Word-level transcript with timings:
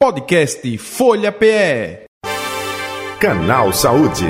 Podcast 0.00 0.78
Folha 0.78 1.32
PE. 1.32 2.06
Canal 3.20 3.72
Saúde. 3.72 4.26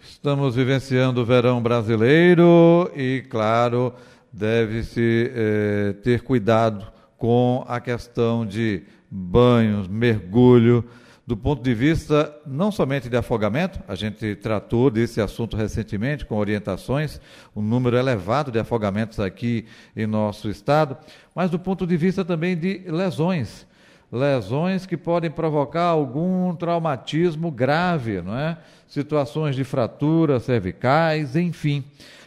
Estamos 0.00 0.56
vivenciando 0.56 1.20
o 1.20 1.24
verão 1.26 1.62
brasileiro 1.62 2.90
e, 2.96 3.22
claro, 3.28 3.92
deve-se 4.32 5.30
eh, 5.34 5.92
ter 6.02 6.22
cuidado 6.22 6.90
com 7.18 7.62
a 7.68 7.78
questão 7.78 8.46
de 8.46 8.84
banhos, 9.10 9.86
mergulho, 9.86 10.82
do 11.30 11.36
ponto 11.36 11.62
de 11.62 11.72
vista 11.72 12.36
não 12.44 12.72
somente 12.72 13.08
de 13.08 13.16
afogamento, 13.16 13.78
a 13.86 13.94
gente 13.94 14.34
tratou 14.34 14.90
desse 14.90 15.20
assunto 15.20 15.56
recentemente 15.56 16.26
com 16.26 16.34
orientações, 16.34 17.20
um 17.54 17.62
número 17.62 17.96
elevado 17.96 18.50
de 18.50 18.58
afogamentos 18.58 19.20
aqui 19.20 19.64
em 19.94 20.08
nosso 20.08 20.50
estado, 20.50 20.98
mas 21.32 21.48
do 21.48 21.56
ponto 21.56 21.86
de 21.86 21.96
vista 21.96 22.24
também 22.24 22.56
de 22.56 22.82
lesões. 22.84 23.64
Lesões 24.10 24.86
que 24.86 24.96
podem 24.96 25.30
provocar 25.30 25.84
algum 25.84 26.52
traumatismo 26.56 27.48
grave, 27.48 28.20
não 28.20 28.36
é? 28.36 28.58
Situações 28.88 29.54
de 29.54 29.62
fraturas 29.62 30.42
cervicais, 30.42 31.36
enfim. 31.36 31.84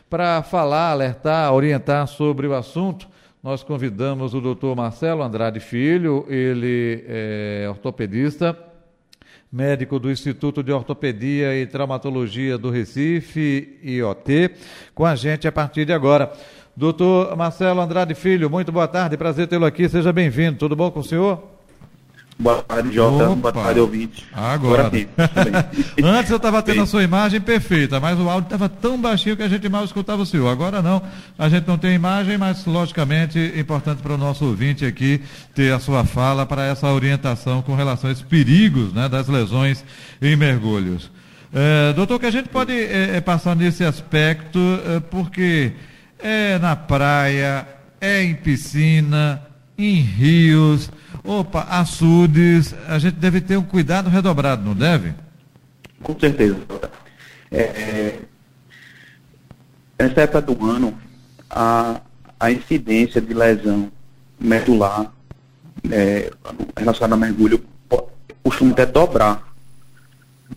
Para 0.09 0.41
falar, 0.43 0.91
alertar, 0.91 1.53
orientar 1.53 2.07
sobre 2.07 2.47
o 2.47 2.53
assunto, 2.53 3.05
nós 3.43 3.63
convidamos 3.63 4.33
o 4.33 4.39
doutor 4.39 4.77
Marcelo 4.77 5.23
Andrade 5.23 5.59
Filho, 5.59 6.25
ele 6.29 7.03
é 7.05 7.65
ortopedista, 7.67 8.57
médico 9.53 9.99
do 9.99 10.09
Instituto 10.09 10.63
de 10.63 10.71
Ortopedia 10.71 11.55
e 11.55 11.67
Traumatologia 11.67 12.57
do 12.57 12.71
Recife, 12.71 13.77
IOT, 13.83 14.49
com 14.95 15.05
a 15.05 15.15
gente 15.15 15.47
a 15.47 15.51
partir 15.51 15.85
de 15.85 15.93
agora. 15.93 16.33
Doutor 16.75 17.35
Marcelo 17.37 17.79
Andrade 17.79 18.15
Filho, 18.15 18.49
muito 18.49 18.71
boa 18.71 18.87
tarde, 18.87 19.15
prazer 19.15 19.47
tê-lo 19.47 19.65
aqui, 19.65 19.87
seja 19.87 20.11
bem-vindo. 20.11 20.57
Tudo 20.57 20.75
bom 20.75 20.89
com 20.89 21.01
o 21.01 21.03
senhor? 21.03 21.52
Boa 22.37 22.61
tarde, 22.63 22.93
Jota. 22.93 23.29
Opa. 23.29 23.35
Boa 23.35 23.53
tarde, 23.53 23.79
ouvinte. 23.79 24.25
Agora. 24.33 24.89
Antes 26.03 26.31
eu 26.31 26.37
estava 26.37 26.61
tendo 26.63 26.81
a 26.81 26.85
sua 26.85 27.03
imagem 27.03 27.39
perfeita, 27.39 27.99
mas 27.99 28.19
o 28.19 28.29
áudio 28.29 28.47
estava 28.47 28.67
tão 28.67 28.99
baixinho 28.99 29.37
que 29.37 29.43
a 29.43 29.47
gente 29.47 29.69
mal 29.69 29.85
escutava 29.85 30.21
o 30.21 30.25
senhor. 30.25 30.49
Agora 30.49 30.81
não, 30.81 31.01
a 31.37 31.47
gente 31.47 31.67
não 31.67 31.77
tem 31.77 31.93
imagem, 31.93 32.37
mas 32.37 32.65
logicamente 32.65 33.37
é 33.37 33.59
importante 33.59 34.01
para 34.01 34.13
o 34.13 34.17
nosso 34.17 34.45
ouvinte 34.45 34.85
aqui 34.85 35.21
ter 35.53 35.71
a 35.73 35.79
sua 35.79 36.03
fala 36.03 36.45
para 36.45 36.65
essa 36.65 36.87
orientação 36.87 37.61
com 37.61 37.75
relação 37.75 38.09
a 38.09 38.13
esses 38.13 38.23
perigos 38.23 38.91
né, 38.93 39.07
das 39.07 39.27
lesões 39.27 39.85
em 40.21 40.35
mergulhos. 40.35 41.11
É, 41.53 41.93
doutor, 41.93 42.19
que 42.19 42.25
a 42.25 42.31
gente 42.31 42.49
pode 42.49 42.73
é, 42.73 43.21
passar 43.21 43.55
nesse 43.55 43.83
aspecto, 43.83 44.59
é, 44.59 44.99
porque 44.99 45.73
é 46.17 46.57
na 46.57 46.75
praia, 46.75 47.67
é 48.01 48.23
em 48.23 48.33
piscina, 48.33 49.39
em 49.77 49.95
rios, 50.01 50.89
opa, 51.23 51.61
açudes, 51.69 52.75
a 52.87 52.99
gente 52.99 53.15
deve 53.15 53.39
ter 53.39 53.57
um 53.57 53.63
cuidado 53.63 54.09
redobrado, 54.09 54.63
não 54.63 54.73
deve? 54.73 55.13
Com 56.01 56.19
certeza. 56.19 56.57
É, 57.49 57.61
é, 57.61 58.19
nessa 59.97 60.21
época 60.21 60.41
do 60.41 60.65
ano, 60.65 60.97
a, 61.49 62.01
a 62.39 62.51
incidência 62.51 63.21
de 63.21 63.33
lesão 63.33 63.91
medular 64.39 65.13
é, 65.89 66.31
relacionada 66.75 67.15
a 67.15 67.17
mergulho 67.17 67.63
costuma 68.43 68.71
até 68.71 68.85
dobrar 68.85 69.53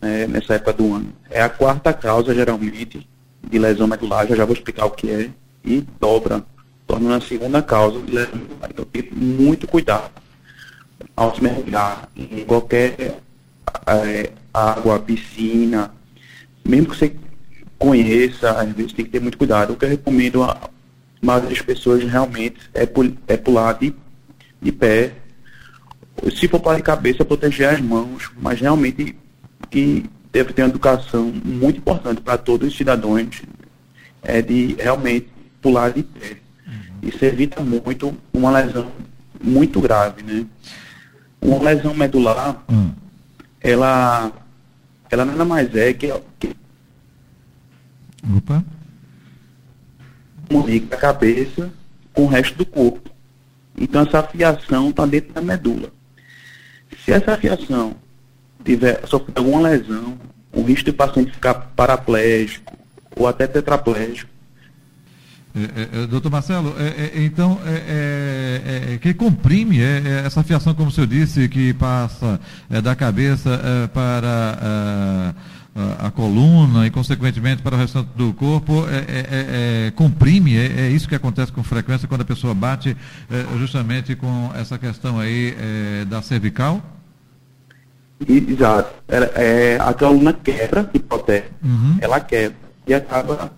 né, 0.03 0.27
nessa 0.27 0.55
época 0.55 0.73
do 0.73 0.95
ano. 0.95 1.13
É 1.31 1.41
a 1.41 1.49
quarta 1.49 1.93
causa, 1.93 2.35
geralmente, 2.35 3.09
de 3.49 3.59
lesão 3.59 3.87
medular, 3.87 4.27
já 4.27 4.35
já 4.35 4.45
vou 4.45 4.55
explicar 4.55 4.87
o 4.87 4.91
que 4.91 5.11
é, 5.11 5.31
e 5.65 5.81
dobra 6.01 6.45
torna 6.87 7.17
a 7.17 7.21
segunda 7.21 7.63
causa 7.63 8.01
de 8.01 8.13
lesão 8.13 8.35
medular. 8.35 8.71
Então, 8.71 8.85
tem 8.85 9.09
muito 9.13 9.69
cuidado 9.69 10.11
ao 11.17 11.35
se 11.35 11.43
mergulhar 11.43 12.09
em 12.15 12.45
qualquer 12.45 13.19
é, 13.87 14.31
água, 14.53 14.99
piscina, 14.99 15.91
mesmo 16.65 16.91
que 16.91 16.97
você 16.97 17.17
conheça, 17.79 18.51
às 18.53 18.71
vezes 18.73 18.93
tem 18.93 19.05
que 19.05 19.11
ter 19.11 19.21
muito 19.21 19.39
cuidado. 19.39 19.73
O 19.73 19.77
que 19.77 19.85
eu 19.85 19.89
recomendo 19.89 20.43
a 20.43 20.71
maioria 21.23 21.49
das 21.49 21.63
pessoas 21.63 22.05
realmente 22.05 22.59
é, 22.75 22.85
pul 22.85 23.13
é 23.27 23.37
pular 23.37 23.73
de, 23.75 23.95
de 24.61 24.73
pé. 24.73 25.13
Se 26.35 26.49
for 26.49 26.61
pular 26.61 26.77
de 26.77 26.83
cabeça, 26.83 27.25
proteger 27.25 27.69
as 27.69 27.81
mãos, 27.81 28.31
mas 28.41 28.61
realmente 28.61 29.17
que 29.71 30.05
deve 30.33 30.53
ter 30.53 30.63
uma 30.63 30.69
educação 30.69 31.33
muito 31.45 31.79
importante 31.79 32.21
para 32.21 32.37
todos 32.37 32.69
os 32.69 32.77
cidadãos 32.77 33.43
é 34.23 34.43
de 34.43 34.75
realmente 34.79 35.29
pular 35.63 35.91
de 35.91 36.03
pé. 36.03 36.37
Isso 37.03 37.25
evita 37.25 37.63
muito 37.63 38.15
uma 38.33 38.51
lesão 38.51 38.91
muito 39.43 39.81
grave, 39.81 40.23
né? 40.23 40.45
Uma 41.41 41.63
lesão 41.63 41.95
medular, 41.95 42.65
hum. 42.69 42.93
ela, 43.61 44.33
ela 45.11 45.25
nada 45.25 45.45
mais 45.45 45.75
é 45.75 45.93
que, 45.93 46.13
que 46.41 46.57
Opa. 48.37 48.65
comunica 50.49 50.97
a 50.97 50.99
cabeça 50.99 51.71
com 52.13 52.25
o 52.25 52.27
resto 52.27 52.57
do 52.57 52.67
corpo. 52.67 53.11
Então 53.79 54.03
essa 54.03 54.23
fiação 54.23 54.91
está 54.91 55.07
dentro 55.07 55.33
da 55.35 55.43
medula. 55.43 55.93
Se 57.05 57.13
essa 57.13 57.37
fiação 57.37 57.95
tiver 58.65 59.07
sofrer 59.07 59.37
alguma 59.37 59.69
lesão, 59.69 60.19
o 60.53 60.63
risco 60.63 60.87
do 60.87 60.95
paciente 60.95 61.33
ficar 61.33 61.55
paraplégico 61.77 62.77
ou 63.15 63.29
até 63.29 63.47
tetraplégico 63.47 64.36
é, 65.57 66.01
é, 66.01 66.03
é, 66.03 66.07
doutor 66.07 66.31
Marcelo, 66.31 66.75
é, 66.79 67.17
é 67.17 67.25
então, 67.25 67.59
é, 67.65 68.99
que 69.01 69.15
comprime 69.15 69.81
essa 69.81 70.43
fiação, 70.43 70.75
como 70.75 70.91
o 70.91 70.93
senhor 70.93 71.07
disse, 71.07 71.49
que 71.49 71.73
passa 71.73 72.39
da 72.83 72.95
cabeça 72.95 73.59
para 73.95 75.35
a, 75.75 76.07
a, 76.09 76.11
coluna 76.11 76.87
e, 76.87 76.91
consequentemente, 76.91 77.63
para 77.63 77.75
o 77.75 77.79
restante 77.79 78.11
do 78.15 78.35
corpo, 78.35 78.85
comprime, 79.95 80.59
é, 80.59 80.91
isso 80.91 81.09
que 81.09 81.15
acontece 81.15 81.51
com 81.51 81.63
frequência 81.63 82.07
quando 82.07 82.21
a 82.21 82.27
pessoa 82.27 82.55
bate 82.55 82.95
justamente 83.59 84.15
com 84.15 84.51
essa 84.55 84.77
questão 84.77 85.19
aí 85.19 85.57
da 86.07 86.21
cervical? 86.21 86.83
Exato. 88.29 88.95
a 89.81 89.95
coluna 89.95 90.35
quebra, 90.35 90.85
que 90.85 90.99
protege, 90.99 91.47
uhum. 91.65 91.97
ela 92.01 92.21
quebra 92.21 92.57
e 92.87 92.93
acaba 92.93 93.53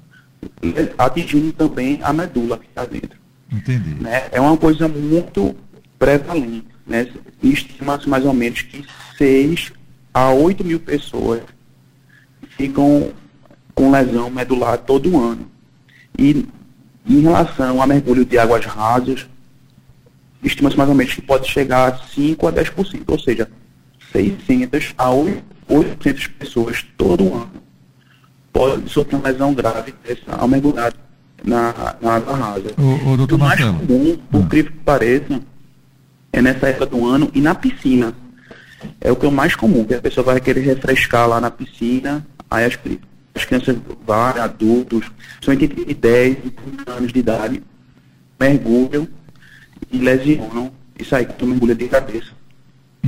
atingindo 0.96 1.52
também 1.52 2.00
a 2.02 2.12
medula 2.12 2.58
que 2.58 2.66
está 2.66 2.84
dentro. 2.84 3.18
Entendi. 3.50 3.94
Né? 4.02 4.28
É 4.30 4.40
uma 4.40 4.56
coisa 4.56 4.88
muito 4.88 5.54
prevalente. 5.98 6.66
Né? 6.86 7.08
Estima-se 7.42 8.08
mais 8.08 8.24
ou 8.24 8.32
menos 8.32 8.62
que 8.62 8.84
6 9.16 9.72
a 10.12 10.30
8 10.30 10.64
mil 10.64 10.80
pessoas 10.80 11.42
ficam 12.56 13.12
com 13.74 13.90
lesão 13.90 14.30
medular 14.30 14.78
todo 14.78 15.18
ano. 15.18 15.50
E 16.18 16.46
em 17.06 17.20
relação 17.20 17.80
a 17.80 17.86
mergulho 17.86 18.24
de 18.24 18.38
águas 18.38 18.64
rasas, 18.64 19.26
estima-se 20.42 20.76
mais 20.76 20.88
ou 20.88 20.94
menos 20.94 21.14
que 21.14 21.22
pode 21.22 21.48
chegar 21.48 21.92
a 21.92 21.96
5 21.96 22.46
a 22.46 22.52
10%, 22.52 23.02
ou 23.06 23.18
seja, 23.18 23.48
600 24.12 24.94
a 24.98 25.10
800 25.10 26.26
pessoas 26.28 26.86
todo 26.96 27.34
ano 27.34 27.67
pode 28.52 28.88
sofrer 28.90 29.16
uma 29.16 29.28
lesão 29.28 29.54
grave 29.54 29.94
ao 30.26 30.48
mergulhar 30.48 30.92
na, 31.44 31.96
na 32.00 32.14
água 32.14 32.36
rasa. 32.36 32.74
O, 32.76 33.12
o, 33.12 33.16
doutor 33.16 33.36
o 33.36 33.38
mais 33.38 33.60
Marcelo. 33.60 33.86
comum, 33.86 34.18
por 34.30 34.40
hum. 34.40 34.48
que 34.48 34.62
pareça, 34.64 35.40
é 36.32 36.42
nessa 36.42 36.68
época 36.68 36.86
do 36.86 37.06
ano 37.06 37.30
e 37.34 37.40
na 37.40 37.54
piscina. 37.54 38.12
É 39.00 39.10
o 39.10 39.16
que 39.16 39.26
é 39.26 39.28
o 39.28 39.32
mais 39.32 39.56
comum, 39.56 39.84
que 39.84 39.94
a 39.94 40.00
pessoa 40.00 40.24
vai 40.24 40.40
querer 40.40 40.60
refrescar 40.60 41.28
lá 41.28 41.40
na 41.40 41.50
piscina, 41.50 42.24
aí 42.50 42.64
as, 42.64 42.78
as 43.34 43.44
crianças 43.44 43.76
vai, 44.06 44.38
adultos, 44.38 45.10
são 45.42 45.52
entre 45.52 45.94
10 45.94 46.36
e 46.44 46.50
30 46.50 46.92
anos 46.92 47.12
de 47.12 47.18
idade, 47.18 47.62
mergulham 48.38 49.08
e 49.90 49.98
lesionam 49.98 50.70
e 50.98 51.04
saem 51.04 51.26
com 51.26 51.46
mergulho 51.46 51.74
de 51.74 51.88
cabeça. 51.88 52.37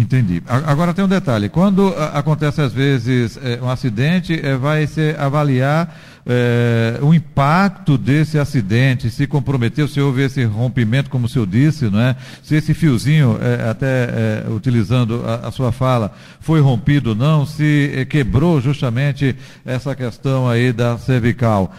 Entendi. 0.00 0.42
Agora 0.46 0.94
tem 0.94 1.04
um 1.04 1.08
detalhe: 1.08 1.48
quando 1.50 1.88
acontece 2.14 2.62
às 2.62 2.72
vezes 2.72 3.38
é, 3.42 3.60
um 3.62 3.68
acidente, 3.68 4.32
é, 4.34 4.56
vai 4.56 4.86
se 4.86 5.14
avaliar 5.18 5.94
é, 6.26 6.98
o 7.02 7.12
impacto 7.12 7.98
desse 7.98 8.38
acidente, 8.38 9.10
se 9.10 9.26
comprometeu, 9.26 9.86
se 9.86 10.00
houve 10.00 10.22
esse 10.22 10.42
rompimento, 10.44 11.10
como 11.10 11.26
o 11.26 11.28
senhor 11.28 11.46
disse, 11.46 11.90
não 11.90 12.00
é? 12.00 12.16
se 12.42 12.54
esse 12.54 12.72
fiozinho, 12.72 13.38
é, 13.42 13.68
até 13.68 13.86
é, 13.86 14.44
utilizando 14.48 15.22
a, 15.26 15.48
a, 15.48 15.50
sua 15.50 15.70
fala, 15.70 16.12
foi 16.40 16.60
rompido 16.60 17.10
ou 17.10 17.16
não, 17.16 17.44
se 17.44 17.92
é, 17.94 18.04
quebrou 18.06 18.60
justamente 18.60 19.36
essa 19.66 19.94
questão 19.94 20.48
aí 20.48 20.72
da 20.72 20.96
cervical. 20.96 21.74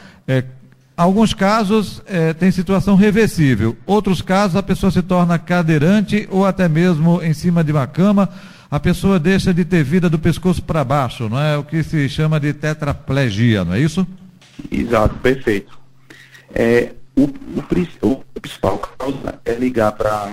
Alguns 0.95 1.33
casos 1.33 2.01
é, 2.05 2.33
tem 2.33 2.51
situação 2.51 2.95
reversível, 2.95 3.75
outros 3.85 4.21
casos 4.21 4.55
a 4.55 4.63
pessoa 4.63 4.91
se 4.91 5.01
torna 5.01 5.39
cadeirante 5.39 6.27
ou 6.29 6.45
até 6.45 6.67
mesmo 6.67 7.21
em 7.23 7.33
cima 7.33 7.63
de 7.63 7.71
uma 7.71 7.87
cama, 7.87 8.29
a 8.69 8.79
pessoa 8.79 9.19
deixa 9.19 9.53
de 9.53 9.65
ter 9.65 9.83
vida 9.83 10.09
do 10.09 10.19
pescoço 10.19 10.61
para 10.63 10.83
baixo, 10.83 11.27
não 11.27 11.39
é? 11.39 11.57
O 11.57 11.63
que 11.63 11.83
se 11.83 12.07
chama 12.07 12.39
de 12.39 12.53
tetraplegia, 12.53 13.65
não 13.65 13.73
é 13.73 13.79
isso? 13.79 14.07
Exato, 14.71 15.15
perfeito. 15.15 15.77
É, 16.53 16.91
o, 17.15 17.23
o, 17.23 18.11
o 18.11 18.39
principal 18.39 18.77
causa 18.77 19.39
é 19.43 19.53
ligar 19.55 19.91
para 19.91 20.31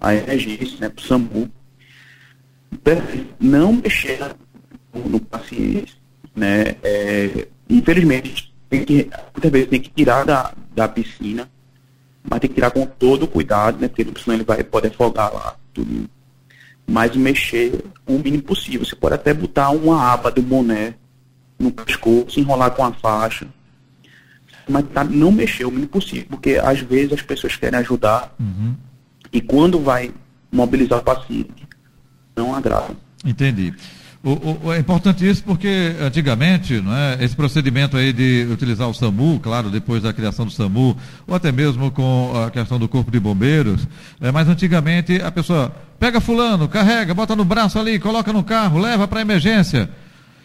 a 0.00 0.14
emergência, 0.14 0.78
né, 0.80 0.88
para 0.88 1.02
o 1.02 1.06
SAMU, 1.06 1.50
não 3.40 3.72
mexer 3.72 4.18
no, 4.94 5.08
no 5.08 5.20
paciente, 5.20 5.96
né, 6.34 6.76
é, 6.82 7.48
infelizmente, 7.68 8.53
tem 8.74 8.84
que, 8.84 9.10
muitas 9.32 9.50
vezes 9.52 9.68
tem 9.68 9.80
que 9.80 9.90
tirar 9.90 10.24
da, 10.24 10.52
da 10.74 10.88
piscina, 10.88 11.48
mas 12.28 12.40
tem 12.40 12.48
que 12.48 12.54
tirar 12.54 12.70
com 12.70 12.84
todo 12.86 13.28
cuidado, 13.28 13.78
né, 13.78 13.88
porque 13.88 14.04
senão 14.20 14.36
ele 14.36 14.44
vai, 14.44 14.64
pode 14.64 14.88
afogar 14.88 15.32
lá, 15.32 15.56
tudo. 15.72 16.08
Mas 16.86 17.16
mexer 17.16 17.84
o 18.06 18.18
mínimo 18.18 18.42
possível. 18.42 18.84
Você 18.84 18.94
pode 18.94 19.14
até 19.14 19.32
botar 19.32 19.70
uma 19.70 20.12
aba 20.12 20.30
do 20.30 20.42
boné 20.42 20.94
no 21.58 21.70
pescoço, 21.70 22.38
enrolar 22.38 22.72
com 22.72 22.84
a 22.84 22.92
faixa, 22.92 23.46
mas 24.68 24.84
tá, 24.92 25.04
não 25.04 25.30
mexer 25.30 25.64
o 25.64 25.70
mínimo 25.70 25.88
possível, 25.88 26.26
porque 26.30 26.60
às 26.62 26.80
vezes 26.80 27.12
as 27.12 27.22
pessoas 27.22 27.56
querem 27.56 27.78
ajudar 27.78 28.34
uhum. 28.38 28.74
e 29.32 29.40
quando 29.40 29.78
vai 29.80 30.12
mobilizar 30.50 30.98
o 30.98 31.02
paciente, 31.02 31.66
não 32.36 32.54
agrada. 32.54 32.94
Entendi. 33.24 33.72
O, 34.24 34.68
o, 34.68 34.72
é 34.72 34.78
importante 34.78 35.28
isso 35.28 35.44
porque 35.44 35.94
antigamente, 36.00 36.80
não 36.80 36.96
é, 36.96 37.22
esse 37.22 37.36
procedimento 37.36 37.94
aí 37.94 38.10
de 38.10 38.48
utilizar 38.50 38.88
o 38.88 38.94
SAMU, 38.94 39.38
claro, 39.38 39.68
depois 39.68 40.02
da 40.02 40.14
criação 40.14 40.46
do 40.46 40.50
SAMU, 40.50 40.96
ou 41.26 41.34
até 41.34 41.52
mesmo 41.52 41.90
com 41.90 42.32
a 42.34 42.50
questão 42.50 42.78
do 42.78 42.88
corpo 42.88 43.10
de 43.10 43.20
bombeiros, 43.20 43.86
é, 44.22 44.32
mas 44.32 44.48
antigamente 44.48 45.20
a 45.20 45.30
pessoa 45.30 45.76
pega 46.00 46.22
fulano, 46.22 46.66
carrega, 46.66 47.12
bota 47.12 47.36
no 47.36 47.44
braço 47.44 47.78
ali, 47.78 47.98
coloca 47.98 48.32
no 48.32 48.42
carro, 48.42 48.78
leva 48.78 49.06
para 49.06 49.20
emergência. 49.20 49.90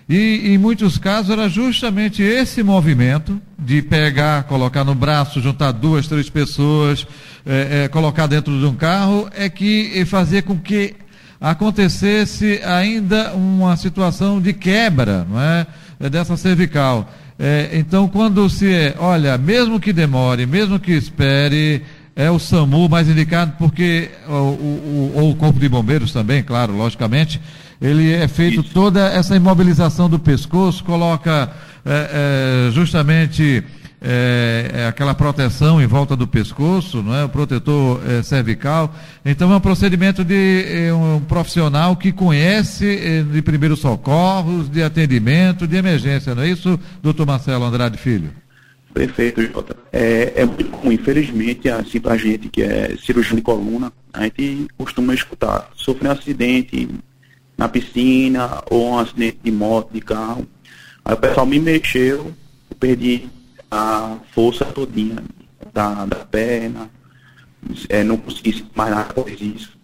E 0.09 0.53
em 0.53 0.57
muitos 0.57 0.97
casos 0.97 1.29
era 1.29 1.47
justamente 1.47 2.21
esse 2.21 2.61
movimento 2.61 3.41
de 3.57 3.81
pegar, 3.81 4.43
colocar 4.43 4.83
no 4.83 4.93
braço, 4.93 5.39
juntar 5.39 5.71
duas, 5.71 6.05
três 6.05 6.29
pessoas, 6.29 7.07
é, 7.45 7.83
é, 7.83 7.87
colocar 7.87 8.27
dentro 8.27 8.59
de 8.59 8.65
um 8.65 8.75
carro, 8.75 9.29
é 9.33 9.47
que 9.47 10.03
fazia 10.05 10.41
com 10.41 10.57
que 10.57 10.95
acontecesse 11.39 12.61
ainda 12.63 13.33
uma 13.33 13.77
situação 13.77 14.41
de 14.41 14.53
quebra, 14.53 15.25
não 15.29 15.39
é, 15.39 15.67
é 15.99 16.09
dessa 16.09 16.35
cervical. 16.35 17.09
É, 17.37 17.69
então, 17.73 18.07
quando 18.07 18.49
se 18.49 18.71
é, 18.71 18.95
olha, 18.99 19.37
mesmo 19.37 19.79
que 19.79 19.93
demore, 19.93 20.45
mesmo 20.45 20.77
que 20.77 20.91
espere, 20.91 21.83
é 22.15 22.29
o 22.29 22.37
SAMU 22.37 22.89
mais 22.89 23.07
indicado, 23.07 23.53
porque 23.57 24.09
o, 24.27 24.31
o, 24.31 25.13
o, 25.15 25.29
o 25.29 25.35
Corpo 25.35 25.57
de 25.57 25.69
Bombeiros 25.69 26.11
também, 26.11 26.43
claro, 26.43 26.75
logicamente, 26.75 27.39
ele 27.81 28.11
é 28.11 28.27
feito 28.27 28.59
Isso. 28.59 28.73
toda 28.73 29.07
essa 29.07 29.37
imobilização 29.37 30.09
do 30.09 30.19
pescoço, 30.19 30.83
coloca 30.83 31.49
é, 31.85 32.67
é, 32.67 32.71
justamente 32.71 33.63
é, 34.01 34.71
é, 34.73 34.87
aquela 34.87 35.13
proteção 35.13 35.81
em 35.81 35.85
volta 35.85 36.15
do 36.15 36.25
pescoço, 36.27 37.03
não 37.03 37.13
é? 37.13 37.25
o 37.25 37.29
protetor 37.29 38.01
é, 38.07 38.23
cervical. 38.23 38.95
Então 39.25 39.51
é 39.51 39.55
um 39.55 39.59
procedimento 39.59 40.23
de 40.23 40.65
é, 40.67 40.93
um 40.93 41.19
profissional 41.19 41.95
que 41.95 42.11
conhece 42.11 42.85
é, 42.85 43.23
de 43.23 43.41
primeiros 43.41 43.79
socorros, 43.79 44.69
de 44.69 44.81
atendimento, 44.81 45.67
de 45.67 45.75
emergência, 45.75 46.33
não 46.33 46.43
é 46.43 46.49
isso, 46.49 46.79
doutor 47.01 47.25
Marcelo 47.25 47.65
Andrade 47.65 47.97
Filho? 47.97 48.31
Perfeito, 48.93 49.41
Jota. 49.41 49.75
É, 49.91 50.33
é 50.35 50.45
muito 50.45 50.65
comum, 50.65 50.91
infelizmente, 50.91 51.69
assim, 51.69 51.99
para 51.99 52.13
a 52.13 52.17
gente 52.17 52.49
que 52.49 52.63
é 52.63 52.95
cirurgião 52.97 53.35
de 53.35 53.41
coluna, 53.41 53.93
a 54.11 54.23
gente 54.23 54.67
costuma 54.77 55.13
escutar, 55.13 55.69
sofreu 55.75 56.09
um 56.09 56.13
acidente, 56.13 56.89
na 57.59 57.67
piscina 57.67 58.63
ou 58.71 58.91
um 58.91 58.97
acidente 58.97 59.37
de 59.43 59.51
moto, 59.51 59.93
de 59.93 59.99
carro. 59.99 60.47
Aí 61.03 61.13
o 61.13 61.17
pessoal 61.17 61.45
me 61.45 61.59
mexeu, 61.59 62.33
eu 62.69 62.75
perdi 62.79 63.27
a 63.71 64.17
força 64.31 64.65
todinha 64.65 65.23
da, 65.73 66.05
da 66.05 66.17
perna, 66.25 66.89
é, 67.89 68.03
não 68.03 68.17
consegui 68.17 68.65
mais 68.75 68.91
nada 68.91 69.09
após 69.09 69.39
isso. 69.39 69.77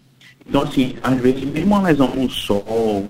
Então, 0.48 0.62
assim, 0.62 0.96
às 1.02 1.20
vezes, 1.20 1.44
mesmo 1.44 1.76
uma 1.76 1.82
lesão 1.82 2.14
no 2.16 2.30
sol, 2.30 3.10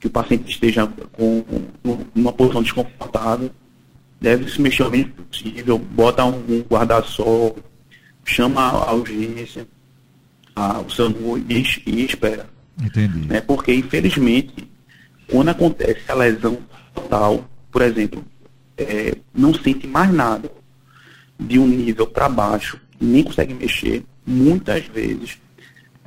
que 0.00 0.06
o 0.06 0.10
paciente 0.10 0.50
esteja 0.50 0.86
com, 1.12 1.44
com 1.82 1.98
uma 2.14 2.32
posição 2.32 2.62
desconfortável, 2.62 3.50
deve 4.20 4.50
se 4.50 4.60
mexer 4.60 4.84
o 4.84 4.90
menos 4.90 5.10
possível, 5.12 5.78
bota 5.78 6.24
um, 6.24 6.38
um 6.48 6.60
guarda-sol, 6.60 7.56
chama 8.24 8.62
a 8.62 8.92
urgência, 8.92 9.66
a, 10.54 10.80
o 10.80 10.90
SAMU 10.90 11.38
e, 11.38 11.64
e 11.86 12.04
espera. 12.04 12.48
Entendi. 12.80 13.26
Né? 13.26 13.40
Porque, 13.40 13.74
infelizmente, 13.74 14.68
quando 15.30 15.48
acontece 15.48 16.00
a 16.08 16.14
lesão 16.14 16.58
total, 16.94 17.48
por 17.70 17.82
exemplo, 17.82 18.24
é, 18.78 19.16
não 19.34 19.52
sente 19.52 19.86
mais 19.86 20.12
nada 20.12 20.50
de 21.38 21.58
um 21.58 21.66
nível 21.66 22.06
para 22.06 22.28
baixo, 22.28 22.80
nem 23.00 23.22
consegue 23.22 23.54
mexer, 23.54 24.04
muitas 24.26 24.86
vezes 24.86 25.38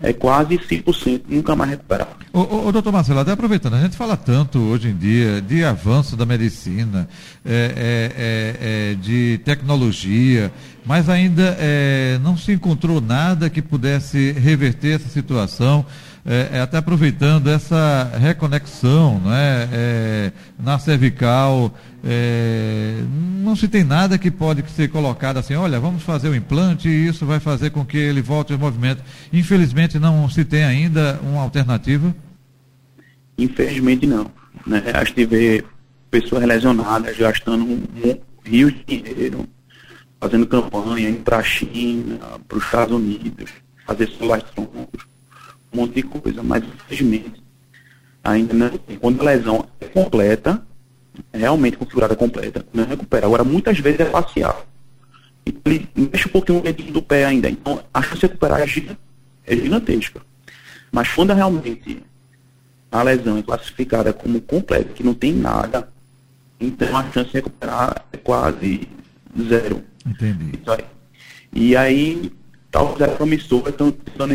é 0.02 0.12
quase 0.12 0.58
100% 0.58 1.24
nunca 1.30 1.56
mais 1.56 1.72
recuperar. 1.72 2.18
Ô, 2.34 2.68
ô, 2.68 2.72
doutor 2.72 2.92
Marcelo, 2.92 3.20
até 3.20 3.32
aproveitando, 3.32 3.76
a 3.76 3.82
gente 3.82 3.96
fala 3.96 4.18
tanto 4.18 4.58
hoje 4.58 4.90
em 4.90 4.98
dia 4.98 5.42
de 5.42 5.64
avanço 5.64 6.16
da 6.18 6.26
medicina, 6.26 7.08
é, 7.46 7.52
é, 7.76 8.90
é, 8.90 8.92
é 8.92 8.96
de 8.96 9.40
tecnologia, 9.46 10.52
mas 10.86 11.10
ainda 11.10 11.56
é, 11.60 12.19
não 12.24 12.36
se 12.36 12.51
encontrou 12.51 13.00
nada 13.00 13.50
que 13.50 13.62
pudesse 13.62 14.31
reverter 14.31 14.95
essa 14.95 15.10
situação 15.10 15.86
é, 16.24 16.50
é, 16.54 16.62
até 16.62 16.78
aproveitando 16.78 17.48
essa 17.48 18.12
reconexão 18.19 19.19
né, 19.19 19.68
é, 19.74 20.31
na 20.60 20.78
cervical, 20.78 21.74
é, 22.04 23.01
não 23.39 23.56
se 23.56 23.68
tem 23.68 23.83
nada 23.83 24.19
que 24.19 24.30
pode 24.30 24.63
ser 24.69 24.89
colocado 24.89 25.38
assim, 25.38 25.56
olha, 25.56 25.80
vamos 25.80 26.04
fazer 26.04 26.30
o 26.30 26.36
implante 26.36 26.88
e 26.88 27.07
isso 27.07 27.25
vai 27.25 27.39
fazer 27.39 27.72
com 27.72 27.84
que 27.84 27.98
ele 27.98 28.22
volte 28.22 28.54
ao 28.54 28.60
movimento. 28.60 29.04
Infelizmente 29.34 29.98
não 29.98 30.30
se 30.30 30.45
tem 30.45 30.63
ainda 30.63 31.19
uma 31.24 31.42
alternativa? 31.42 32.16
Infelizmente 33.36 34.06
não. 34.06 34.30
Né? 34.68 34.84
A 34.94 35.04
gente 35.04 35.25
vê 35.25 35.63
pessoas 36.12 36.45
lesionadas 36.45 37.18
gastando 37.18 37.63
um, 37.63 37.84
um 38.06 38.19
rio 38.45 38.72
de 38.72 38.84
dinheiro, 38.86 39.48
fazendo 40.22 40.46
campanha, 40.46 41.10
indo 41.10 41.24
para 41.24 41.38
a 41.38 41.44
China, 41.44 42.20
para 42.48 42.58
os 42.58 42.64
Estados 42.64 42.96
Unidos, 42.96 43.50
fazer 43.86 44.08
troncos 44.12 45.06
um 45.74 45.78
monte 45.78 45.96
de 45.96 46.04
coisa, 46.04 46.44
mas 46.44 46.64
infelizmente 46.64 47.42
ainda 48.24 48.54
não 48.54 48.70
tem. 48.70 48.98
Quando 48.98 49.22
a 49.22 49.26
lesão 49.26 49.68
é 49.80 49.86
completa, 49.88 50.62
realmente 51.34 51.76
configurada 51.76 52.16
completa, 52.16 52.64
não 52.72 52.86
recupera. 52.86 53.26
Agora, 53.26 53.44
muitas 53.44 53.80
vezes 53.80 54.00
é 54.00 54.06
parcial. 54.06 54.68
Então, 55.46 55.74
ele 55.74 55.90
mexe 55.96 56.28
um 56.28 56.32
pouquinho 56.32 56.60
o 56.60 56.62
dedinho 56.62 56.94
do 56.94 57.02
pé 57.02 57.26
ainda. 57.26 57.50
Então, 57.50 57.84
a 57.92 58.02
chance 58.02 58.18
de 58.18 58.28
recuperar 58.28 58.62
é, 58.62 58.66
é 59.48 59.56
gigantesca. 59.56 60.22
Mas 60.92 61.08
quando 61.10 61.34
realmente 61.34 62.04
a 62.92 63.01
lesão 63.01 63.38
é 63.38 63.42
classificada 63.42 64.13
como 64.13 64.40
completa, 64.42 64.94
que 64.94 65.04
não 65.04 65.13
tem 65.13 65.34
nada, 65.34 65.90
então 66.60 66.96
a 66.96 67.10
chance 67.12 67.30
de 67.30 67.38
recuperar 67.38 68.06
é 68.12 68.18
quase 68.18 68.88
zero. 69.48 69.84
Entendi. 70.05 70.60
E 71.53 71.75
aí, 71.75 72.31
talvez 72.70 73.01
é 73.01 73.08
promissor, 73.08 73.67
estão 73.67 73.91
tentando 73.91 74.34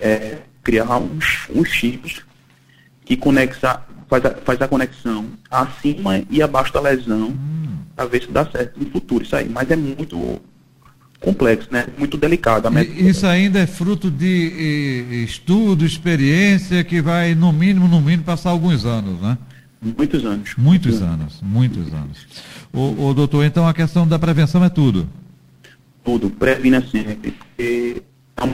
é, 0.00 0.38
criar 0.62 0.98
uns, 0.98 1.48
uns 1.54 1.68
chips 1.68 2.22
que 3.04 3.16
conexa, 3.16 3.82
faz, 4.08 4.24
a, 4.24 4.30
faz 4.30 4.60
a 4.60 4.68
conexão 4.68 5.26
acima 5.50 6.22
e 6.30 6.42
abaixo 6.42 6.72
da 6.72 6.80
lesão 6.80 7.28
hum. 7.28 7.78
para 7.94 8.06
ver 8.06 8.22
se 8.22 8.30
dá 8.30 8.44
certo 8.46 8.78
no 8.80 8.90
futuro 8.90 9.22
isso 9.22 9.36
aí. 9.36 9.48
Mas 9.48 9.70
é 9.70 9.76
muito 9.76 10.40
complexo, 11.20 11.68
né? 11.70 11.86
Muito 11.96 12.16
delicado. 12.16 12.68
isso 12.78 13.26
ainda 13.26 13.58
é 13.58 13.66
fruto 13.66 14.10
de 14.10 15.24
estudo, 15.24 15.84
experiência 15.84 16.82
que 16.84 17.00
vai, 17.00 17.34
no 17.34 17.52
mínimo, 17.52 17.88
no 17.88 18.00
mínimo, 18.00 18.24
passar 18.24 18.50
alguns 18.50 18.84
anos, 18.84 19.20
né? 19.20 19.38
Muitos 19.80 20.24
anos. 20.24 20.54
Muitos 20.56 21.02
anos, 21.02 21.40
muitos 21.42 21.92
anos. 21.92 22.26
O, 22.72 23.08
o 23.08 23.14
doutor, 23.14 23.44
então 23.44 23.66
a 23.68 23.74
questão 23.74 24.06
da 24.06 24.18
prevenção 24.18 24.64
é 24.64 24.68
tudo? 24.68 25.08
Tudo, 26.04 26.30
previna 26.30 26.80
sempre, 26.80 27.32
porque 27.32 28.02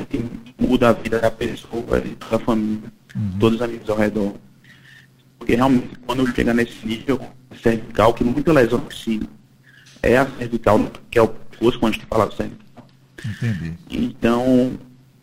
que 0.09 0.25
muda 0.59 0.91
a 0.91 0.93
vida 0.93 1.19
da 1.19 1.31
pessoa, 1.31 2.03
da 2.31 2.39
família, 2.39 2.93
uhum. 3.15 3.39
todos 3.39 3.57
os 3.57 3.63
amigos 3.63 3.89
ao 3.91 3.97
redor. 3.97 4.35
Porque 5.39 5.55
realmente, 5.57 5.89
quando 6.07 6.35
chega 6.35 6.55
nesse 6.55 6.87
nível 6.87 7.21
cervical, 7.63 8.15
que 8.15 8.25
muita 8.25 8.53
lesão 8.53 8.81
precisa, 8.81 9.27
é 10.03 10.19
a 10.19 10.27
cervical, 10.39 10.91
que 11.11 11.19
é 11.19 11.23
o 11.23 11.29
pescoço, 11.29 11.79
quando 11.79 11.93
a 11.93 11.97
gente 11.97 12.07
fala 12.07 12.31
cervical. 12.31 12.87
Entendi. 13.25 13.73
Então, 13.91 14.73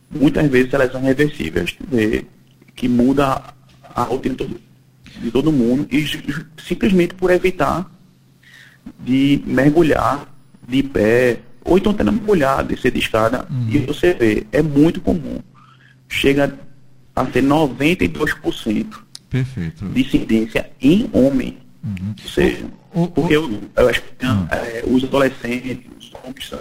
muitas 0.10 0.50
vezes 0.50 0.74
a 0.74 0.78
lesão 0.78 1.02
é 1.02 1.06
reversível. 1.06 1.64
A 1.64 1.66
gente 1.66 1.84
vê 1.90 2.26
que 2.76 2.88
muda 2.88 3.44
a 3.96 4.04
rotina 4.04 4.36
de 5.22 5.32
todo 5.32 5.52
mundo 5.52 5.88
e 5.92 6.06
simplesmente 6.62 7.16
por 7.16 7.32
evitar 7.32 7.90
de 9.00 9.42
mergulhar 9.46 10.28
de 10.68 10.84
pé 10.84 11.40
ou 11.70 11.78
então 11.78 11.94
tendo 11.94 12.12
molhado, 12.12 12.70
descer 12.70 12.92
de 12.92 13.00
escada, 13.00 13.46
uhum. 13.50 13.70
e 13.70 13.78
você 13.80 14.14
vê, 14.14 14.48
é 14.52 14.62
muito 14.62 15.02
comum. 15.02 15.40
Chega 16.08 16.58
a 17.16 17.26
ser 17.28 17.44
92% 17.44 18.86
Perfeito. 19.30 19.86
de 19.86 20.02
incidência 20.02 20.70
em 20.82 21.10
homem. 21.14 21.58
Uhum. 21.84 22.16
Ou 22.24 22.30
seja, 22.30 22.66
o, 22.94 23.04
o, 23.04 23.08
porque 23.08 23.36
eu, 23.36 23.62
eu 23.76 23.90
acho 23.90 24.02
que 24.02 24.26
uhum. 24.26 24.48
é, 24.50 24.84
os 24.88 25.04
adolescentes, 25.04 25.78
os 26.00 26.12
homens, 26.24 26.54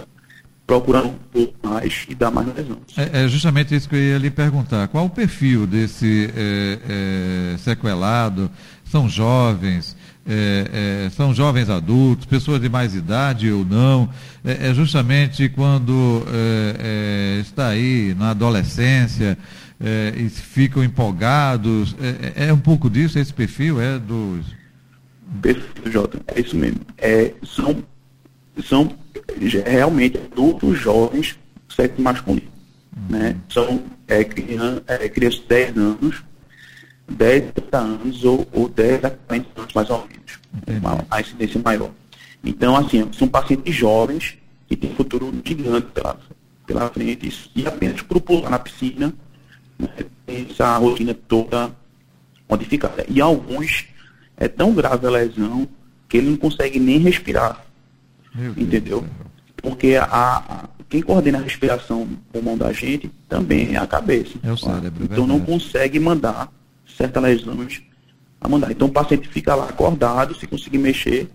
procurando 0.69 1.07
um 1.07 1.15
pouco 1.31 1.67
mais 1.67 2.05
e 2.07 2.13
dar 2.13 2.29
mais 2.29 2.47
lesão. 2.53 2.77
É, 2.95 3.23
é, 3.23 3.27
justamente 3.27 3.73
isso 3.73 3.89
que 3.89 3.95
eu 3.95 3.99
ia 3.99 4.19
lhe 4.19 4.29
perguntar. 4.29 4.87
Qual 4.87 5.03
o 5.03 5.09
perfil 5.09 5.65
desse 5.65 6.31
é, 6.35 7.53
é, 7.53 7.57
sequelado? 7.57 8.51
São 8.85 9.09
jovens? 9.09 9.97
É, 10.27 11.07
é, 11.07 11.09
são 11.09 11.33
jovens 11.33 11.71
adultos, 11.71 12.27
pessoas 12.27 12.61
de 12.61 12.69
mais 12.69 12.93
idade 12.93 13.51
ou 13.51 13.65
não? 13.65 14.11
É, 14.45 14.69
é 14.69 14.73
justamente 14.75 15.49
quando 15.49 16.23
está 17.41 17.69
aí 17.69 18.15
na 18.15 18.29
adolescência 18.29 19.39
e 20.15 20.29
ficam 20.29 20.83
empolgados. 20.83 21.95
É, 22.35 22.53
um 22.53 22.59
pouco 22.59 22.91
disso, 22.91 23.17
esse 23.17 23.33
perfil 23.33 23.81
é 23.81 23.97
dos. 23.97 24.45
Perfeito, 25.41 25.91
Jota. 25.91 26.19
É 26.27 26.39
isso 26.39 26.55
mesmo. 26.55 26.81
são, 27.43 27.83
são 28.63 28.95
realmente 29.65 30.17
adultos 30.17 30.77
jovens 30.77 31.37
sexo 31.69 32.01
masculino. 32.01 32.47
Uhum. 32.95 33.17
Né? 33.17 33.35
São 33.49 33.83
é, 34.07 34.23
criança, 34.23 34.83
é, 34.87 35.09
crianças 35.09 35.39
de 35.41 35.47
10 35.47 35.77
anos, 35.77 36.23
10 37.09 37.49
a 37.49 37.51
30 37.51 37.77
anos 37.77 38.23
ou, 38.23 38.47
ou 38.51 38.69
10 38.69 39.05
a 39.05 39.09
40 39.11 39.61
anos 39.61 39.73
mais 39.73 39.89
ou 39.89 40.07
menos. 40.07 40.39
Uma, 40.67 41.05
a 41.09 41.21
incidência 41.21 41.61
maior. 41.63 41.91
Então, 42.43 42.75
assim, 42.75 43.07
são 43.13 43.27
pacientes 43.27 43.75
jovens 43.75 44.37
que 44.67 44.75
têm 44.75 44.93
futuro 44.95 45.33
gigante 45.43 45.87
pela, 45.93 46.17
pela 46.65 46.89
frente 46.89 47.51
e 47.55 47.67
apenas 47.67 48.01
por 48.01 48.21
pular 48.21 48.49
na 48.49 48.59
piscina 48.59 49.13
né, 49.77 49.89
tem 50.25 50.47
essa 50.49 50.77
rotina 50.77 51.13
toda 51.13 51.71
modificada. 52.49 53.05
E 53.07 53.21
alguns 53.21 53.85
é 54.37 54.47
tão 54.47 54.73
grave 54.73 55.05
a 55.05 55.09
lesão 55.09 55.67
que 56.07 56.17
ele 56.17 56.31
não 56.31 56.37
consegue 56.37 56.79
nem 56.79 56.97
respirar. 56.97 57.63
Entendeu? 58.57 59.05
Porque 59.57 59.95
a, 59.99 60.69
quem 60.89 61.01
coordena 61.01 61.39
a 61.39 61.41
respiração 61.41 62.07
pulmão 62.31 62.57
da 62.57 62.71
gente 62.71 63.11
também 63.27 63.75
é 63.75 63.77
a 63.77 63.87
cabeça. 63.87 64.37
É 64.43 64.51
o 64.51 64.57
cérebro. 64.57 65.05
Então 65.05 65.27
não 65.27 65.39
consegue 65.39 65.99
mandar 65.99 66.51
certas 66.97 67.21
lesões 67.21 67.81
a 68.41 68.47
mandar. 68.47 68.71
Então 68.71 68.87
o 68.87 68.91
paciente 68.91 69.27
fica 69.27 69.53
lá 69.53 69.69
acordado, 69.69 70.35
se 70.35 70.47
conseguir 70.47 70.77
mexer, 70.77 71.29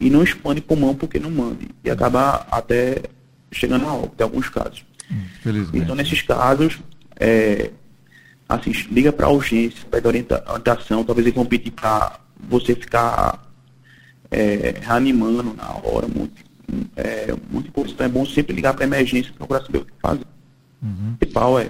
e 0.00 0.08
não 0.08 0.22
expande 0.22 0.60
pulmão 0.60 0.94
porque 0.94 1.18
não 1.18 1.30
mande. 1.30 1.68
E 1.84 1.90
acaba 1.90 2.46
até 2.50 3.02
chegando 3.52 3.86
a 3.86 3.94
óbito 3.94 4.14
em 4.18 4.22
alguns 4.22 4.48
casos. 4.48 4.84
Então 5.74 5.94
nesses 5.94 6.22
casos, 6.22 6.78
é, 7.18 7.70
assim, 8.48 8.72
liga 8.90 9.12
para 9.12 9.26
a 9.26 9.30
urgência, 9.30 9.86
pede 9.90 10.06
orientação, 10.06 11.04
talvez 11.04 11.26
eles 11.26 11.34
vão 11.34 11.46
pedir 11.46 11.70
para 11.70 12.18
você 12.48 12.74
ficar 12.74 13.43
é, 14.30 14.74
reanimando 14.80 15.54
na 15.54 15.70
hora, 15.70 16.08
muito 16.08 16.44
é 16.96 17.34
muito 17.50 17.68
importante. 17.68 17.94
Então 17.94 18.06
é 18.06 18.08
bom 18.08 18.26
sempre 18.26 18.54
ligar 18.54 18.74
para 18.74 18.84
a 18.84 18.86
emergência 18.86 19.32
para 19.32 19.46
procurar 19.46 19.62
saber 19.66 19.78
o 19.78 19.84
que 19.84 19.92
fazer. 20.00 20.26
Uhum. 20.82 21.12
O 21.14 21.16
principal 21.18 21.60
é 21.60 21.68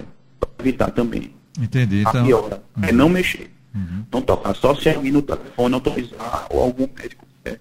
evitar 0.59 0.91
também. 0.91 1.33
Entendi. 1.59 2.03
A 2.05 2.09
então... 2.09 2.25
piora 2.25 2.63
uhum. 2.75 2.83
é 2.83 2.91
não 2.91 3.09
mexer. 3.09 3.51
Uhum. 3.73 4.05
Não 4.11 4.21
tocar, 4.21 4.55
só 4.55 4.73
se 4.73 4.89
alguém 4.89 5.11
no 5.11 5.21
telefone 5.21 5.73
autorizar 5.73 6.47
ou 6.49 6.63
algum 6.63 6.87
médico 6.97 7.25
é, 7.43 7.57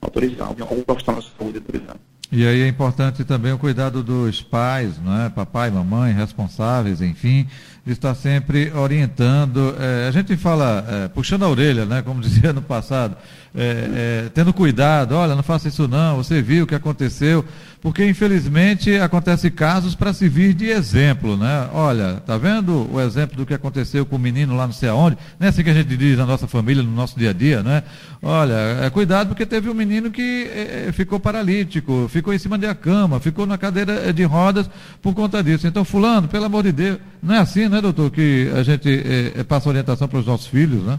autorizar, 0.00 0.46
algum 0.46 0.82
profissional 0.82 1.20
de 1.20 1.28
saúde 1.36 1.58
autorizar. 1.58 1.96
E 2.30 2.46
aí 2.46 2.62
é 2.62 2.68
importante 2.68 3.24
também 3.24 3.52
o 3.52 3.58
cuidado 3.58 4.02
dos 4.02 4.42
pais, 4.42 4.98
né? 4.98 5.30
papai, 5.34 5.70
mamãe, 5.70 6.12
responsáveis, 6.12 7.00
enfim, 7.00 7.46
de 7.84 7.92
estar 7.92 8.14
sempre 8.14 8.72
orientando. 8.72 9.76
É, 9.78 10.08
a 10.08 10.10
gente 10.10 10.36
fala, 10.36 10.84
é, 10.88 11.08
puxando 11.08 11.44
a 11.44 11.48
orelha, 11.48 11.84
né? 11.84 12.02
como 12.02 12.20
dizia 12.22 12.52
no 12.52 12.62
passado, 12.62 13.16
é, 13.56 14.26
é, 14.26 14.28
tendo 14.34 14.52
cuidado, 14.52 15.14
olha, 15.14 15.34
não 15.34 15.42
faça 15.42 15.68
isso 15.68 15.88
não, 15.88 16.16
você 16.16 16.42
viu 16.42 16.64
o 16.64 16.66
que 16.66 16.74
aconteceu, 16.74 17.42
porque 17.80 18.06
infelizmente 18.06 18.94
acontece 18.98 19.50
casos 19.50 19.94
para 19.94 20.12
servir 20.12 20.52
de 20.52 20.66
exemplo, 20.66 21.38
né? 21.38 21.68
Olha, 21.72 22.22
tá 22.26 22.36
vendo 22.36 22.86
o 22.92 23.00
exemplo 23.00 23.34
do 23.34 23.46
que 23.46 23.54
aconteceu 23.54 24.04
com 24.04 24.16
o 24.16 24.18
menino 24.18 24.54
lá 24.54 24.66
não 24.66 24.74
sei 24.74 24.90
aonde? 24.90 25.16
Não 25.40 25.46
é 25.46 25.50
assim 25.50 25.64
que 25.64 25.70
a 25.70 25.74
gente 25.74 25.96
diz 25.96 26.18
na 26.18 26.26
nossa 26.26 26.46
família, 26.46 26.82
no 26.82 26.90
nosso 26.90 27.18
dia 27.18 27.30
a 27.30 27.32
dia, 27.32 27.62
né? 27.62 27.82
Olha, 28.22 28.54
é, 28.82 28.90
cuidado 28.90 29.28
porque 29.28 29.46
teve 29.46 29.70
um 29.70 29.74
menino 29.74 30.10
que 30.10 30.50
é, 30.52 30.90
ficou 30.92 31.18
paralítico, 31.18 32.08
ficou 32.10 32.34
em 32.34 32.38
cima 32.38 32.58
da 32.58 32.74
cama, 32.74 33.20
ficou 33.20 33.46
na 33.46 33.56
cadeira 33.56 34.12
de 34.12 34.24
rodas 34.24 34.68
por 35.00 35.14
conta 35.14 35.42
disso. 35.42 35.66
Então, 35.66 35.82
fulano, 35.82 36.28
pelo 36.28 36.44
amor 36.44 36.62
de 36.64 36.72
Deus, 36.72 36.98
não 37.22 37.34
é 37.34 37.38
assim, 37.38 37.68
né, 37.68 37.80
doutor, 37.80 38.10
que 38.10 38.50
a 38.54 38.62
gente 38.62 39.32
é, 39.34 39.42
passa 39.44 39.68
orientação 39.68 40.06
para 40.06 40.18
os 40.18 40.26
nossos 40.26 40.46
filhos, 40.46 40.82
né? 40.82 40.98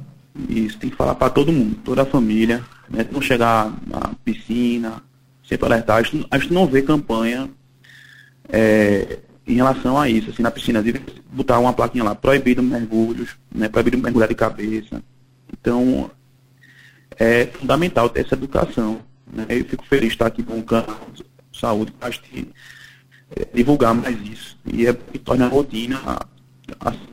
Isso, 0.50 0.78
tem 0.78 0.90
que 0.90 0.96
falar 0.96 1.16
para 1.16 1.30
todo 1.30 1.52
mundo, 1.52 1.76
toda 1.84 2.04
a 2.04 2.06
família, 2.06 2.64
né? 2.90 3.06
Não 3.12 3.22
chegar 3.22 3.74
na 3.88 4.14
piscina, 4.24 5.02
sempre 5.48 5.66
alertar. 5.66 5.98
A 5.98 6.02
gente, 6.04 6.28
a 6.30 6.38
gente 6.38 6.54
não 6.54 6.68
vê 6.68 6.82
campanha 6.82 7.50
é, 8.50 9.20
em 9.48 9.56
relação 9.56 9.98
a 9.98 10.10
isso, 10.10 10.30
assim, 10.30 10.44
na 10.44 10.52
piscina, 10.52 10.84
de 10.84 10.94
botar 11.32 11.60
uma 11.60 11.74
plaquinha 11.74 12.04
lá, 12.04 12.14
proibido 12.14 12.62
mergulhos, 12.62 13.36
né? 13.54 13.68
Proibido 13.68 13.98
mergulhar 13.98 14.30
de 14.30 14.36
cabeça. 14.36 15.02
Então, 15.52 16.12
é 17.18 17.48
fundamental 17.48 18.10
ter 18.10 18.26
essa 18.26 18.36
educação. 18.36 19.00
Né? 19.32 19.46
Eu 19.50 19.66
fico 19.66 19.86
feliz 19.86 20.10
de 20.10 20.16
estar 20.16 20.28
aqui 20.28 20.44
com 20.44 20.60
o 20.60 20.64
canal 20.64 21.00
de 21.14 21.26
saúde 21.58 21.92
para 21.94 22.10
é, 22.10 23.48
divulgar 23.54 23.94
mais 23.94 24.18
isso. 24.22 24.58
E 24.66 24.86
é 24.86 24.94
torna 24.94 25.46
a 25.46 25.50
rotina 25.50 26.00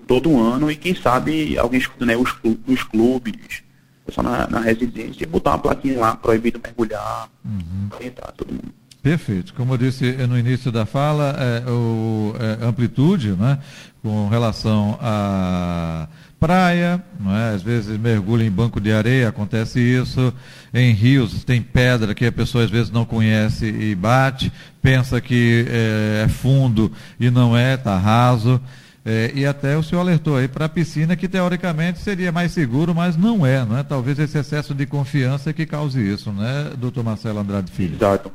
todo 0.06 0.40
ano 0.40 0.70
e 0.70 0.76
quem 0.76 0.94
sabe 0.94 1.56
alguém 1.58 1.80
escuta 1.80 2.04
né, 2.04 2.16
os, 2.16 2.32
clubes, 2.32 2.60
os 2.66 2.82
clubes, 2.82 3.62
pessoal 4.06 4.26
na, 4.26 4.46
na 4.48 4.60
residência, 4.60 5.26
botar 5.26 5.50
uma 5.52 5.58
plaquinha 5.58 5.98
lá, 5.98 6.16
proibido 6.16 6.60
mergulhar, 6.62 7.28
uhum. 7.44 7.88
orientar 7.94 8.32
todo 8.36 8.52
mundo. 8.52 8.74
Perfeito. 9.02 9.52
Como 9.52 9.74
eu 9.74 9.78
disse 9.78 10.12
no 10.26 10.38
início 10.38 10.72
da 10.72 10.86
fala, 10.86 11.36
é, 11.38 11.70
o, 11.70 12.34
é, 12.38 12.64
amplitude, 12.64 13.32
né, 13.32 13.58
com 14.02 14.28
relação 14.28 14.98
à 15.00 16.08
praia, 16.44 17.02
é? 17.26 17.54
às 17.54 17.62
vezes 17.62 17.98
mergulha 17.98 18.44
em 18.44 18.50
banco 18.50 18.78
de 18.78 18.92
areia, 18.92 19.28
acontece 19.28 19.80
isso. 19.80 20.32
Em 20.72 20.92
rios 20.92 21.42
tem 21.44 21.62
pedra 21.62 22.14
que 22.14 22.26
a 22.26 22.32
pessoa 22.32 22.64
às 22.64 22.70
vezes 22.70 22.90
não 22.90 23.06
conhece 23.06 23.64
e 23.66 23.94
bate, 23.94 24.52
pensa 24.82 25.20
que 25.20 25.64
é, 25.68 26.24
é 26.24 26.28
fundo 26.28 26.92
e 27.18 27.30
não 27.30 27.56
é, 27.56 27.74
está 27.74 27.96
raso. 27.98 28.60
É, 29.06 29.30
e 29.34 29.44
até 29.44 29.76
o 29.76 29.82
senhor 29.82 30.00
alertou 30.00 30.36
aí 30.36 30.48
para 30.48 30.64
a 30.64 30.68
piscina, 30.68 31.14
que 31.14 31.28
teoricamente 31.28 31.98
seria 31.98 32.32
mais 32.32 32.52
seguro, 32.52 32.94
mas 32.94 33.16
não 33.16 33.44
é, 33.44 33.62
não 33.62 33.76
é? 33.76 33.82
Talvez 33.82 34.18
esse 34.18 34.38
excesso 34.38 34.74
de 34.74 34.86
confiança 34.86 35.52
que 35.52 35.66
cause 35.66 36.00
isso, 36.00 36.32
né, 36.32 36.72
doutor 36.78 37.04
Marcelo 37.04 37.38
Andrade 37.38 37.70
Filho? 37.70 37.96
Exato. 37.96 38.32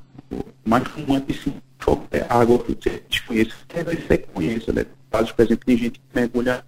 Mas 0.63 0.83
é 0.83 1.19
piscina, 1.21 1.55
é 2.11 2.25
água 2.29 2.59
que 2.59 2.73
você 2.73 3.03
desconhece, 3.09 3.51
é 3.69 3.83
você 3.83 4.17
conheça, 4.19 4.71
né? 4.71 4.85
Caso, 5.09 5.33
por 5.33 5.43
exemplo, 5.43 5.65
tem 5.65 5.75
gente 5.75 5.99
que 5.99 6.05
mergulha 6.13 6.63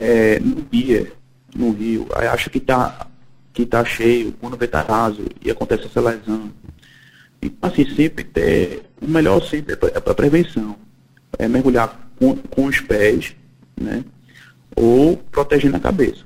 é, 0.00 0.40
no 0.40 0.62
dia, 0.62 1.12
no 1.54 1.70
rio, 1.70 2.08
aí 2.16 2.26
acha 2.26 2.50
que 2.50 2.58
está 2.58 3.06
que 3.52 3.64
tá 3.64 3.84
cheio, 3.84 4.32
quando 4.40 4.56
vê 4.56 4.66
tá 4.66 4.82
raso, 4.82 5.24
e 5.40 5.48
acontece 5.48 5.86
essa 5.86 6.00
lesão. 6.00 6.50
Então, 7.40 7.70
assim, 7.70 7.88
sempre 7.94 8.24
ter, 8.24 8.82
o 9.00 9.06
melhor 9.06 9.40
sempre 9.42 9.74
é 9.74 10.00
para 10.00 10.14
prevenção. 10.14 10.76
É 11.38 11.46
mergulhar 11.46 12.03
com, 12.18 12.36
com 12.36 12.66
os 12.66 12.80
pés, 12.80 13.34
né? 13.80 14.04
Ou 14.76 15.16
protegendo 15.16 15.76
a 15.76 15.80
cabeça. 15.80 16.24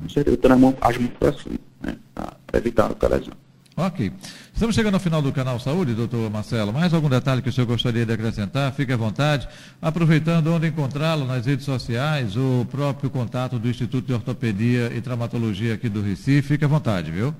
Com 0.00 0.08
certeza, 0.08 0.38
as 0.42 0.58
mãos, 0.58 0.74
as 0.80 0.98
mãos 0.98 1.12
para 1.18 1.32
cima, 1.32 1.58
né? 1.82 1.96
Para 2.14 2.58
evitar 2.58 2.90
a 2.90 3.08
lesão. 3.08 3.32
Ok. 3.78 4.10
Estamos 4.54 4.74
chegando 4.74 4.94
ao 4.94 5.00
final 5.00 5.20
do 5.20 5.30
canal 5.30 5.60
Saúde, 5.60 5.92
doutor 5.92 6.30
Marcelo. 6.30 6.72
Mais 6.72 6.94
algum 6.94 7.10
detalhe 7.10 7.42
que 7.42 7.50
o 7.50 7.52
senhor 7.52 7.66
gostaria 7.66 8.06
de 8.06 8.12
acrescentar? 8.12 8.72
Fique 8.72 8.90
à 8.90 8.96
vontade. 8.96 9.46
Aproveitando 9.82 10.46
onde 10.46 10.68
encontrá-lo 10.68 11.26
nas 11.26 11.44
redes 11.44 11.66
sociais, 11.66 12.38
o 12.38 12.66
próprio 12.70 13.10
contato 13.10 13.58
do 13.58 13.68
Instituto 13.68 14.06
de 14.06 14.14
Ortopedia 14.14 14.90
e 14.94 15.00
Traumatologia 15.02 15.74
aqui 15.74 15.90
do 15.90 16.00
Recife. 16.00 16.48
Fique 16.48 16.64
à 16.64 16.68
vontade, 16.68 17.10
viu? 17.10 17.34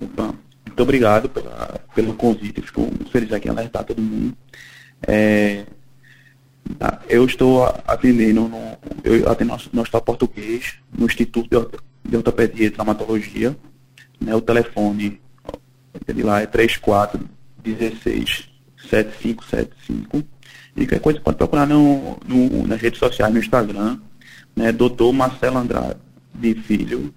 Opa, 0.00 0.34
muito 0.66 0.82
obrigado 0.82 1.28
pela, 1.28 1.78
pelo 1.94 2.14
convite. 2.14 2.62
Fico 2.62 2.80
muito 2.80 3.10
feliz 3.10 3.30
aqui 3.30 3.48
em 3.48 3.50
alertar 3.50 3.84
todo 3.84 4.00
mundo. 4.00 4.34
É? 5.06 5.66
Eu 7.08 7.24
estou 7.26 7.64
atendendo, 7.86 8.48
no, 8.48 8.76
eu 9.04 9.30
atendo 9.30 9.56
no 9.72 9.82
Hospital 9.82 10.02
Português, 10.02 10.74
no 10.96 11.06
Instituto 11.06 11.70
de 12.04 12.16
Ortopedia 12.16 12.66
e 12.66 12.70
Traumatologia. 12.70 13.56
Né, 14.20 14.34
o 14.34 14.40
telefone 14.40 15.20
de 16.06 16.22
lá 16.22 16.40
é 16.40 16.46
3416 16.46 18.48
7575. 18.88 20.24
E 20.76 20.86
qualquer 20.86 21.00
coisa 21.00 21.20
pode 21.20 21.36
procurar 21.36 21.66
no, 21.66 22.18
no, 22.26 22.66
nas 22.66 22.80
redes 22.80 22.98
sociais, 22.98 23.32
no 23.32 23.38
Instagram, 23.38 23.98
né, 24.56 24.72
doutor 24.72 25.12
Marcelo 25.12 25.58
Andrade 25.58 25.96
de 26.34 26.54
Filho, 26.54 27.14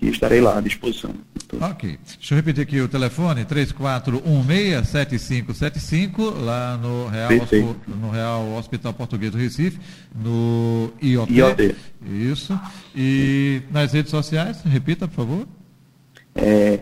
e 0.00 0.08
estarei 0.08 0.40
lá 0.40 0.58
à 0.58 0.60
disposição. 0.60 1.14
Ok. 1.60 1.98
Deixa 2.18 2.34
eu 2.34 2.36
repetir 2.36 2.62
aqui 2.62 2.80
o 2.80 2.88
telefone, 2.88 3.44
3416-7575, 3.44 6.40
lá 6.40 6.78
no 6.78 7.08
Real, 7.08 7.30
no 7.86 8.10
Real 8.10 8.54
Hospital 8.54 8.94
Português 8.94 9.30
do 9.32 9.38
Recife, 9.38 9.78
no 10.14 10.90
IOT. 11.02 11.30
IOT. 11.32 11.76
Isso. 12.04 12.58
E 12.96 13.62
nas 13.70 13.92
redes 13.92 14.10
sociais, 14.10 14.62
repita, 14.64 15.06
por 15.06 15.14
favor. 15.14 15.46
É, 16.34 16.80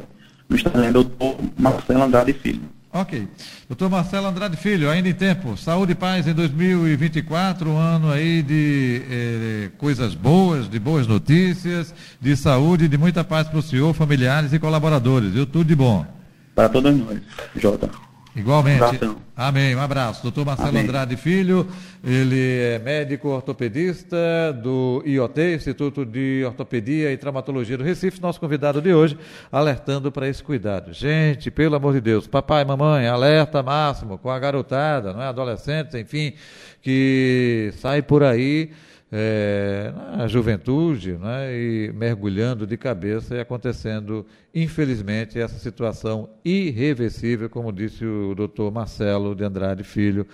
no 0.48 0.54
Instagram, 0.56 0.92
doutor 0.92 1.36
Marcelo 1.58 2.04
Andrade 2.04 2.32
Filho. 2.32 2.62
Ok. 2.92 3.28
Doutor 3.68 3.88
Marcelo 3.88 4.26
Andrade 4.26 4.56
Filho, 4.56 4.90
ainda 4.90 5.08
em 5.08 5.14
tempo. 5.14 5.56
Saúde 5.56 5.92
e 5.92 5.94
paz 5.94 6.26
em 6.26 6.34
2024, 6.34 7.70
um 7.70 7.78
ano 7.78 8.10
aí 8.10 8.42
de 8.42 9.02
eh, 9.08 9.70
coisas 9.78 10.12
boas, 10.14 10.68
de 10.68 10.78
boas 10.80 11.06
notícias, 11.06 11.94
de 12.20 12.36
saúde, 12.36 12.88
de 12.88 12.98
muita 12.98 13.22
paz 13.22 13.46
para 13.46 13.58
o 13.58 13.62
senhor, 13.62 13.94
familiares 13.94 14.52
e 14.52 14.58
colaboradores. 14.58 15.32
Viu? 15.32 15.46
Tudo 15.46 15.66
de 15.66 15.76
bom. 15.76 16.04
Para 16.52 16.68
todos 16.68 16.96
nós, 16.96 17.20
Jota. 17.54 18.09
Igualmente. 18.34 19.04
Um 19.04 19.16
Amém. 19.36 19.74
Um 19.74 19.80
abraço. 19.80 20.22
Doutor 20.22 20.44
Marcelo 20.44 20.68
Amém. 20.68 20.82
Andrade 20.82 21.16
Filho, 21.16 21.66
ele 22.04 22.58
é 22.58 22.78
médico 22.78 23.28
ortopedista 23.28 24.16
do 24.62 25.02
IOT, 25.04 25.54
Instituto 25.56 26.04
de 26.04 26.44
Ortopedia 26.46 27.12
e 27.12 27.16
Traumatologia 27.16 27.76
do 27.76 27.82
Recife, 27.82 28.20
nosso 28.20 28.38
convidado 28.38 28.80
de 28.80 28.92
hoje, 28.92 29.18
alertando 29.50 30.12
para 30.12 30.28
esse 30.28 30.42
cuidado. 30.42 30.92
Gente, 30.92 31.50
pelo 31.50 31.74
amor 31.74 31.94
de 31.94 32.00
Deus, 32.00 32.26
papai 32.26 32.64
mamãe, 32.64 33.06
alerta 33.06 33.62
máximo 33.62 34.18
com 34.18 34.30
a 34.30 34.38
garotada, 34.38 35.12
não 35.12 35.22
é? 35.22 35.26
adolescentes, 35.26 35.94
enfim, 35.94 36.34
que 36.82 37.72
sai 37.78 38.02
por 38.02 38.22
aí 38.22 38.70
é, 39.12 39.92
na 40.16 40.26
juventude 40.28 41.12
né, 41.12 41.52
e 41.52 41.92
mergulhando 41.92 42.66
de 42.66 42.76
cabeça 42.76 43.34
e 43.34 43.40
acontecendo, 43.40 44.24
infelizmente, 44.54 45.38
essa 45.38 45.58
situação 45.58 46.30
irreversível, 46.44 47.50
como 47.50 47.72
disse 47.72 48.04
o 48.04 48.34
doutor 48.34 48.70
Marcelo 48.70 49.34
de 49.34 49.44
Andrade 49.44 49.82
Filho, 49.82 50.26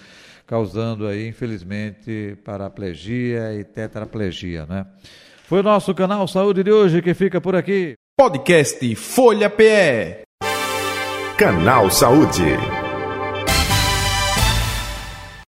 causando 0.47 1.07
aí, 1.07 1.27
infelizmente, 1.27 2.37
paraplegia 2.45 3.55
e 3.55 3.65
tetraplegia. 3.65 4.67
Né? 4.67 4.87
Foi 5.45 5.61
o 5.61 5.63
nosso 5.63 5.95
canal 5.95 6.27
Saúde 6.29 6.63
de 6.63 6.71
hoje 6.71 7.01
que 7.01 7.15
fica 7.15 7.41
por 7.41 7.57
aqui. 7.57 7.95
Podcast 8.19 8.95
Folha 8.95 9.51
PE. 9.51 10.25
Canal 11.37 11.91
Saúde. 11.91 12.76